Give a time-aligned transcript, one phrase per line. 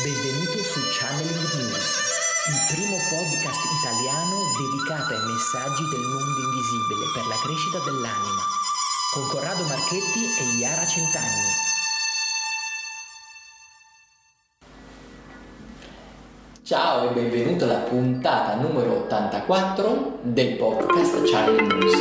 [0.00, 1.84] Benvenuto su Channeling News,
[2.48, 8.40] il primo podcast italiano dedicato ai messaggi del mondo invisibile per la crescita dell'anima,
[9.12, 11.52] con Corrado Marchetti e Iara Centanni.
[16.62, 21.96] Ciao e benvenuto alla puntata numero 84 del podcast Channeling News.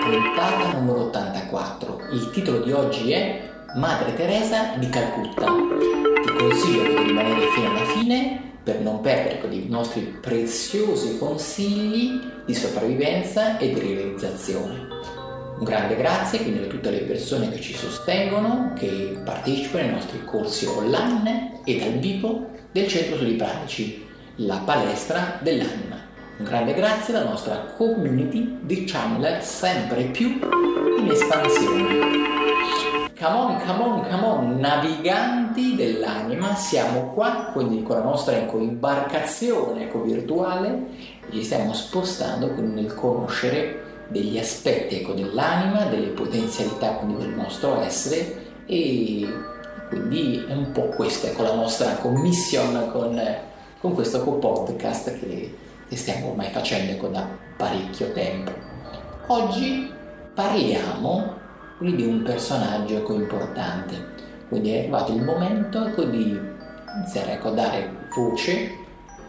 [0.00, 2.00] Puntata numero 84.
[2.12, 5.99] Il titolo di oggi è Madre Teresa di Calcutta.
[6.40, 13.58] Consiglio di rimanere fino alla fine per non perdere i nostri preziosi consigli di sopravvivenza
[13.58, 14.86] e di realizzazione.
[15.58, 20.24] Un grande grazie quindi a tutte le persone che ci sostengono, che partecipano ai nostri
[20.24, 26.08] corsi online e dal vivo del Centro Studi Pratici, la palestra dell'anima.
[26.38, 30.38] Un grande grazie alla nostra community di channeler sempre più
[30.98, 32.39] in espansione.
[33.20, 38.56] Come on, come on, come on, naviganti dell'anima, siamo qua, quindi con la nostra ecco,
[38.56, 40.86] imbarcazione ecco, virtuale,
[41.30, 48.54] ci stiamo spostando nel conoscere degli aspetti ecco, dell'anima, delle potenzialità quindi, del nostro essere
[48.64, 49.28] e
[49.90, 53.22] quindi è un po' questa ecco, la nostra commission con,
[53.80, 55.54] con questo podcast che,
[55.86, 58.50] che stiamo ormai facendo ecco, da parecchio tempo.
[59.26, 59.92] Oggi
[60.32, 61.39] parliamo
[61.80, 64.18] quindi di un personaggio ecco, importante.
[64.48, 66.38] Quindi è arrivato il momento ecco, di
[66.96, 68.76] iniziare ecco, a dare voce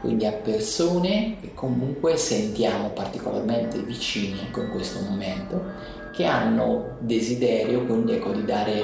[0.02, 5.64] quindi a persone che comunque sentiamo particolarmente vicine ecco, in questo momento,
[6.12, 8.84] che hanno desiderio quindi ecco, di dare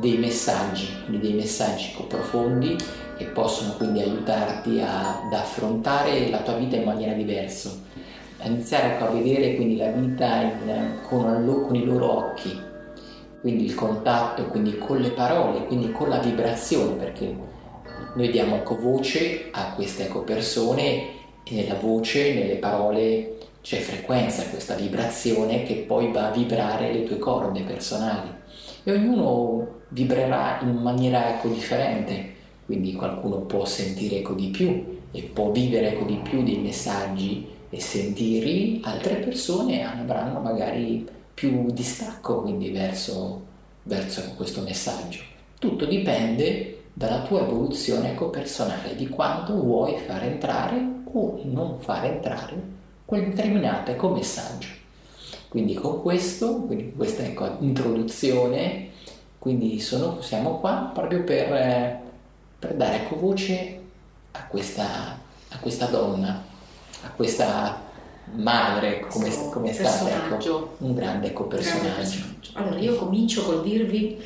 [0.00, 2.76] dei messaggi, quindi dei messaggi ecco, profondi
[3.16, 7.70] che possono quindi aiutarti a, ad affrontare la tua vita in maniera diversa,
[8.38, 12.58] a iniziare ecco, a vedere quindi la vita in, con, con i loro occhi,
[13.40, 17.34] quindi il contatto quindi con le parole, quindi con la vibrazione, perché
[18.14, 24.48] noi diamo ecco, voce a queste ecco, persone e nella voce, nelle parole c'è frequenza,
[24.48, 28.28] questa vibrazione che poi va a vibrare le tue corde personali.
[28.84, 32.34] E ognuno vibrerà in maniera ecco, differente,
[32.66, 37.46] quindi qualcuno può sentire ecco, di più e può vivere ecco, di più dei messaggi
[37.70, 41.06] e sentirli, altre persone avranno magari
[41.38, 43.42] più distacco quindi verso,
[43.84, 45.22] verso questo messaggio.
[45.56, 52.06] Tutto dipende dalla tua evoluzione ecco, personale, di quanto vuoi far entrare o non far
[52.06, 52.60] entrare
[53.04, 54.66] quel determinato ecco, messaggio.
[55.48, 58.88] Quindi con questo, quindi questa ecco, introduzione,
[59.38, 62.00] quindi sono, siamo qua proprio per,
[62.58, 63.80] per dare ecco, voce
[64.32, 65.16] a questa,
[65.50, 66.42] a questa donna,
[67.02, 67.86] a questa
[68.34, 71.94] madre come, come è stata ecco, un grande ecco, personaggio.
[71.94, 72.50] personaggio.
[72.54, 74.20] Allora io comincio col dirvi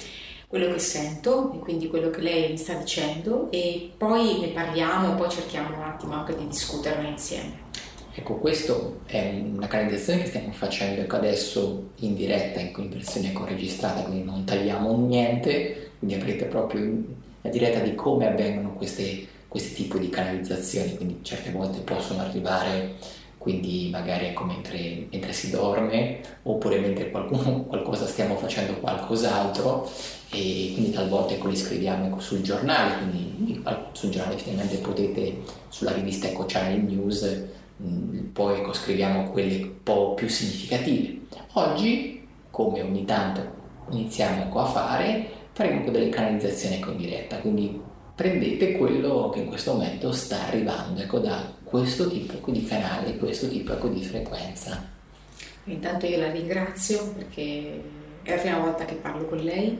[0.46, 5.12] quello che sento e quindi quello che lei mi sta dicendo e poi ne parliamo
[5.12, 7.70] e poi cerchiamo un attimo anche di discuterne insieme.
[8.14, 8.74] Ecco, questa
[9.06, 14.02] è una canalizzazione che stiamo facendo ecco, adesso in diretta, ecco, in versione ecco, registrata,
[14.02, 17.02] quindi non tagliamo niente, quindi avrete proprio
[17.40, 22.96] la diretta di come avvengono queste, questi tipi di canalizzazioni, quindi certe volte possono arrivare
[23.42, 29.90] quindi magari ecco mentre, mentre, si dorme oppure mentre qualcuno, qualcosa stiamo facendo qualcos'altro
[30.30, 33.60] e quindi talvolta ecco, li scriviamo ecco, sul giornale, quindi
[33.90, 37.44] sul giornale effettivamente potete, sulla rivista Eco Channel News,
[37.82, 41.22] mm, poi ecco, scriviamo quelle un po' più significative.
[41.54, 43.44] Oggi, come ogni tanto
[43.90, 47.80] iniziamo ecco, a fare, faremo delle canalizzazioni ecco, in diretta, quindi
[48.22, 53.48] prendete quello che in questo momento sta arrivando ecco, da questo tipo di canale, questo
[53.48, 54.90] tipo ecco, di frequenza.
[55.64, 57.82] Intanto io la ringrazio perché
[58.22, 59.76] è la prima volta che parlo con lei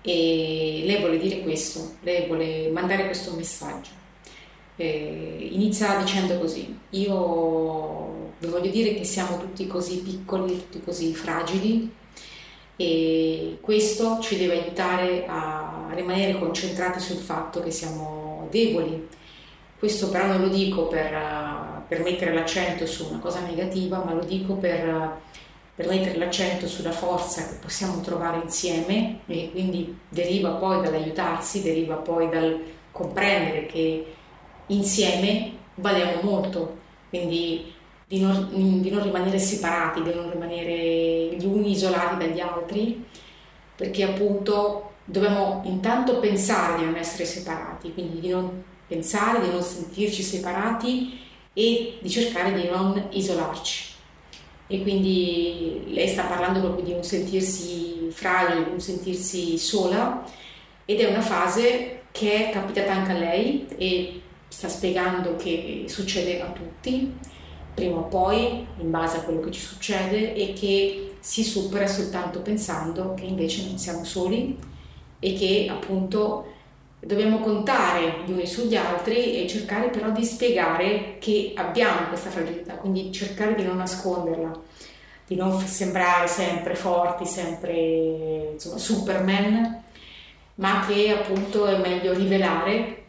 [0.00, 3.90] e lei vuole dire questo, lei vuole mandare questo messaggio.
[4.76, 11.12] Eh, inizia dicendo così, io vi voglio dire che siamo tutti così piccoli, tutti così
[11.12, 11.92] fragili
[12.76, 19.08] e questo ci deve aiutare a rimanere concentrati sul fatto che siamo deboli.
[19.78, 24.24] Questo però non lo dico per, per mettere l'accento su una cosa negativa, ma lo
[24.24, 25.18] dico per,
[25.74, 31.96] per mettere l'accento sulla forza che possiamo trovare insieme e quindi deriva poi dall'aiutarsi, deriva
[31.96, 34.14] poi dal comprendere che
[34.68, 36.84] insieme valiamo molto.
[37.10, 37.74] Quindi
[38.08, 38.48] di non,
[38.80, 43.04] di non rimanere separati, di non rimanere gli uni isolati dagli altri,
[43.74, 49.62] perché appunto dobbiamo intanto pensare di non essere separati, quindi di non pensare, di non
[49.62, 51.18] sentirci separati
[51.52, 53.94] e di cercare di non isolarci.
[54.66, 60.24] E quindi lei sta parlando proprio di un sentirsi fragile, un sentirsi sola
[60.84, 66.40] ed è una fase che è capitata anche a lei e sta spiegando che succede
[66.40, 67.12] a tutti,
[67.74, 72.40] prima o poi, in base a quello che ci succede e che si supera soltanto
[72.40, 74.74] pensando che invece non siamo soli
[75.18, 76.52] e che appunto
[76.98, 82.74] dobbiamo contare gli uni sugli altri e cercare però di spiegare che abbiamo questa fragilità,
[82.74, 84.58] quindi cercare di non nasconderla,
[85.26, 89.82] di non sembrare sempre forti, sempre insomma, superman,
[90.56, 93.04] ma che appunto è meglio rivelare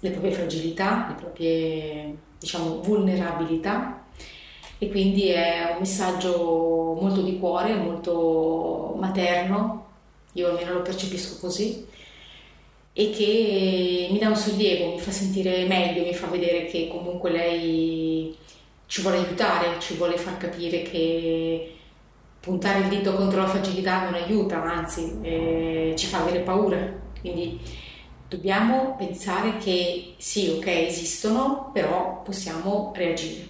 [0.00, 4.02] le proprie fragilità, le proprie diciamo vulnerabilità.
[4.78, 9.83] E quindi è un messaggio molto di cuore, molto materno,
[10.34, 11.86] io almeno lo percepisco così
[12.96, 17.30] e che mi dà un sollievo, mi fa sentire meglio, mi fa vedere che comunque
[17.30, 18.36] lei
[18.86, 21.72] ci vuole aiutare, ci vuole far capire che
[22.38, 27.02] puntare il dito contro la fragilità non aiuta, anzi eh, ci fa avere paura.
[27.20, 27.58] Quindi
[28.28, 33.48] dobbiamo pensare che sì, ok, esistono, però possiamo reagire.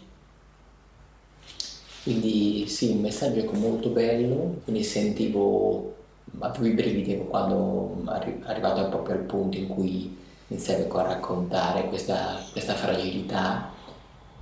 [2.02, 5.94] Quindi sì, un messaggio molto bello, quindi sentivo
[6.38, 10.16] avevo i brividi quando arri- arrivato proprio al punto in cui
[10.48, 13.72] iniziavi a raccontare questa, questa fragilità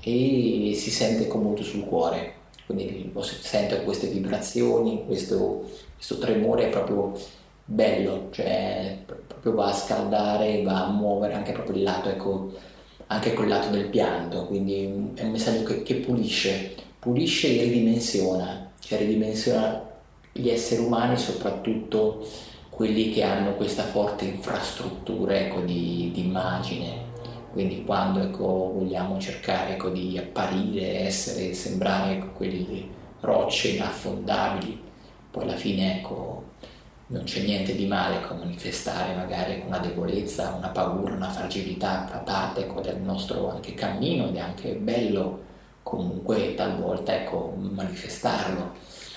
[0.01, 2.35] e si sente con molto sul cuore,
[2.67, 7.13] quindi sento queste vibrazioni, questo, questo tremore è proprio
[7.65, 12.53] bello, cioè proprio va a scaldare, va a muovere anche proprio il lato, ecco,
[13.07, 18.71] anche quel lato del pianto, quindi è un messaggio che, che pulisce, pulisce e ridimensiona,
[18.81, 19.91] cioè ridimensiona
[20.33, 22.27] gli esseri umani, soprattutto
[22.71, 27.11] quelli che hanno questa forte infrastruttura ecco, di, di, immagine.
[27.53, 34.81] Quindi quando ecco, vogliamo cercare ecco, di apparire, essere, sembrare ecco, quelle rocce inaffondabili,
[35.31, 36.45] poi alla fine ecco,
[37.09, 42.19] non c'è niente di male con manifestare magari una debolezza, una paura, una fragilità, fa
[42.19, 45.51] parte ecco, del nostro anche cammino ed è anche bello
[45.83, 48.73] comunque talvolta ecco, manifestarlo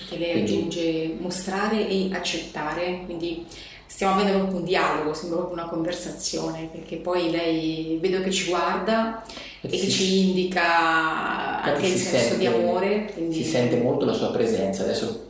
[0.08, 3.46] che lei aggiunge mostrare e accettare, quindi
[3.86, 8.48] stiamo avendo proprio un dialogo, sembra proprio una conversazione, perché poi lei vedo che ci
[8.48, 9.24] guarda
[9.60, 13.10] e che ci indica anche il senso sente, di amore.
[13.12, 13.36] Quindi...
[13.36, 15.28] Si sente molto la sua presenza, adesso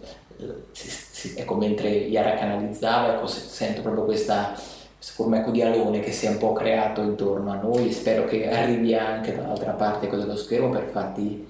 [0.72, 6.00] si, si, ecco, mentre Yara canalizzava, ecco, sento proprio questa, questa forma ecco, di alone
[6.00, 10.08] che si è un po' creato intorno a noi, spero che arrivi anche dall'altra parte
[10.08, 11.46] dello schermo per farti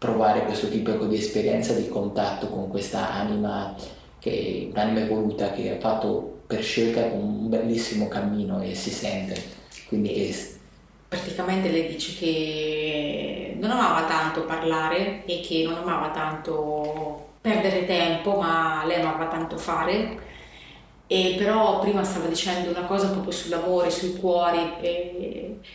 [0.00, 3.74] provare questo tipo di esperienza di contatto con questa anima
[4.18, 9.42] che un'anima evoluta che ha fatto per scelta un bellissimo cammino e si sente.
[9.88, 10.54] Quindi che...
[11.06, 18.36] Praticamente lei dice che non amava tanto parlare e che non amava tanto perdere tempo,
[18.36, 20.18] ma lei amava tanto fare.
[21.06, 24.60] E però prima stava dicendo una cosa proprio sul lavoro, sui cuori,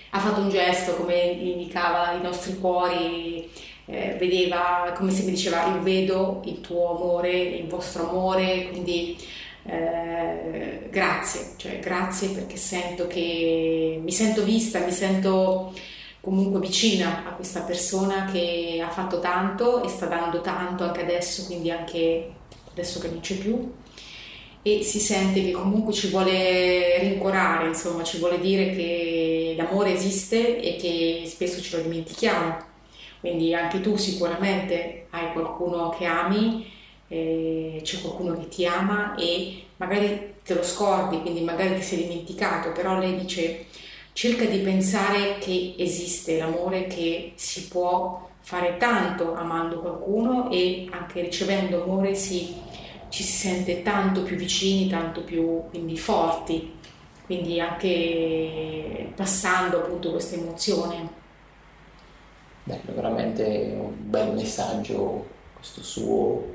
[0.10, 5.68] ha fatto un gesto come indicava i nostri cuori eh, vedeva, come se mi diceva,
[5.68, 9.16] io vedo il tuo amore, il vostro amore, quindi
[9.66, 15.74] eh, grazie, cioè grazie perché sento che mi sento vista, mi sento
[16.20, 21.46] comunque vicina a questa persona che ha fatto tanto e sta dando tanto anche adesso,
[21.46, 22.32] quindi anche
[22.72, 23.74] adesso che non c'è più.
[24.68, 30.60] E si sente che comunque ci vuole rincuorare, insomma, ci vuole dire che l'amore esiste
[30.60, 32.74] e che spesso ce lo dimentichiamo
[33.25, 36.72] quindi anche tu sicuramente hai qualcuno che ami,
[37.08, 42.03] eh, c'è qualcuno che ti ama e magari te lo scordi, quindi magari ti sei
[42.03, 43.65] dimenticato, però lei dice
[44.13, 51.22] cerca di pensare che esiste l'amore, che si può fare tanto amando qualcuno e anche
[51.22, 52.53] ricevendo amore si,
[53.10, 56.74] ci si sente tanto più vicini, tanto più quindi forti,
[57.25, 61.24] quindi anche passando appunto questa emozione.
[62.67, 66.53] Bello, veramente un bel messaggio questo suo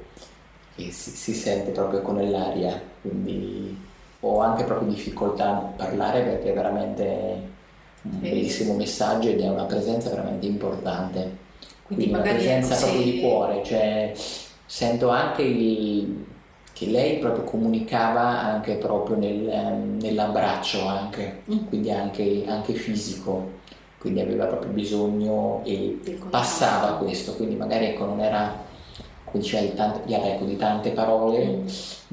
[0.74, 3.78] che si, si sente proprio con nell'aria, quindi
[4.18, 7.04] ho anche proprio difficoltà a parlare perché è veramente
[8.02, 11.36] un bellissimo messaggio ed è una presenza veramente importante.
[11.84, 14.12] Quindi, quindi una presenza proprio di cuore, cioè
[14.66, 16.26] sento anche il,
[16.72, 21.66] che lei proprio comunicava anche proprio nel, nell'abbraccio anche, mm.
[21.68, 23.58] quindi anche, anche fisico
[24.00, 28.68] quindi aveva proprio bisogno e passava questo, quindi magari ecco, non era
[29.24, 31.66] come diceva di tante, ecco, di tante parole, mm.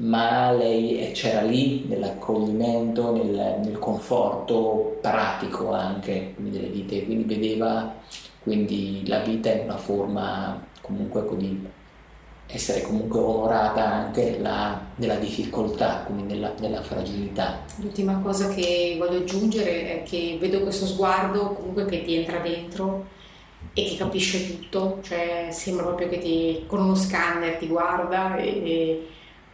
[0.06, 7.94] ma lei eh, c'era lì nell'accoglimento, nel, nel conforto pratico anche delle vite, quindi vedeva
[8.42, 11.66] quindi la vita in una forma comunque ecco, di
[12.50, 17.60] essere comunque onorata anche nella, nella difficoltà, quindi nella, nella, fragilità.
[17.76, 23.06] L'ultima cosa che voglio aggiungere è che vedo questo sguardo comunque che ti entra dentro
[23.74, 28.46] e che capisce tutto, cioè sembra proprio che ti, con uno scanner ti guarda e,
[28.46, 29.08] e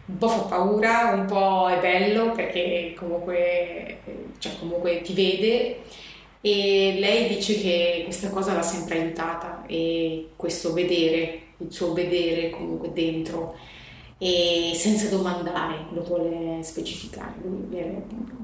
[0.05, 3.99] un po' fa paura, un po' è bello perché comunque,
[4.37, 5.81] cioè comunque ti vede
[6.39, 12.49] e lei dice che questa cosa l'ha sempre aiutata e questo vedere, il suo vedere
[12.49, 13.55] comunque dentro
[14.17, 17.33] e senza domandare, lo vuole specificare,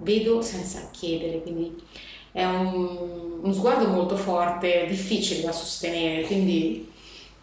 [0.02, 1.82] vedo senza chiedere, quindi
[2.32, 6.92] è un, uno sguardo molto forte, difficile da sostenere, quindi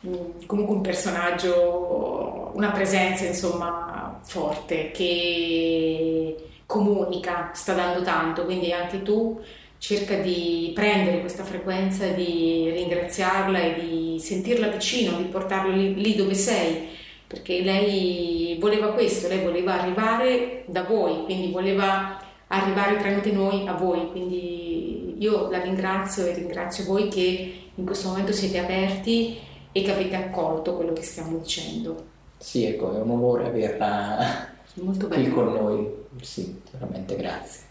[0.06, 9.02] mm, comunque un personaggio, una presenza insomma forte che comunica, sta dando tanto, quindi anche
[9.02, 9.40] tu
[9.78, 16.14] cerca di prendere questa frequenza, di ringraziarla e di sentirla vicino, di portarla lì, lì,
[16.14, 16.88] dove sei,
[17.26, 23.74] perché lei voleva questo, lei voleva arrivare da voi, quindi voleva arrivare tramite noi a
[23.74, 29.38] voi, quindi io la ringrazio e ringrazio voi che in questo momento siete aperti
[29.70, 32.04] e che avete accolto quello che stiamo dicendo.
[32.38, 35.88] Sì, ecco, è un onore averla qui con noi,
[36.22, 37.67] sì, veramente grazie.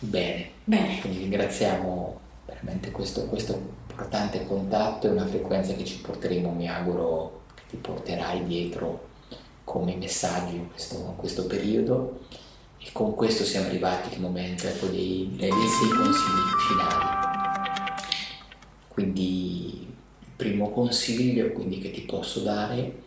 [0.00, 0.50] Bene.
[0.64, 1.00] Bene.
[1.00, 7.42] Quindi ringraziamo veramente questo, questo importante contatto e una frequenza che ci porteremo, mi auguro,
[7.54, 9.06] che ti porterai dietro
[9.64, 12.20] come messaggi in questo, in questo periodo.
[12.78, 17.16] E con questo siamo arrivati al momento ecco, dei, dei, dei consigli finali.
[18.86, 19.86] Quindi
[20.20, 23.02] il primo consiglio quindi, che ti posso dare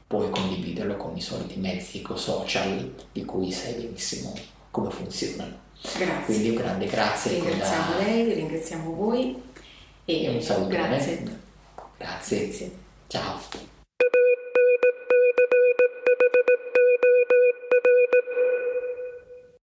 [0.07, 4.33] puoi condividerlo con i soliti mezzi social di cui sai benissimo
[4.71, 5.63] come funzionano.
[5.81, 6.25] Grazie.
[6.25, 7.31] Quindi un grande grazie.
[7.33, 8.03] Ringraziamo la...
[8.03, 9.41] lei, ringraziamo voi
[10.05, 10.69] e, e un saluto.
[10.69, 11.23] Grazie.
[11.97, 12.45] Grazie.
[12.45, 12.71] grazie.
[13.07, 13.73] Ciao.